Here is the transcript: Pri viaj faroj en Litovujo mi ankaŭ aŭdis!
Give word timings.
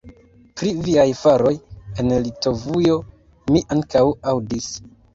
Pri 0.61 0.71
viaj 0.87 1.05
faroj 1.19 1.53
en 2.05 2.11
Litovujo 2.25 2.99
mi 3.55 3.67
ankaŭ 3.81 4.07
aŭdis! 4.37 4.77